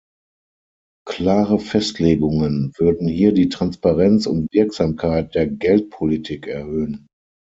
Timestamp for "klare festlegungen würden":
1.07-3.07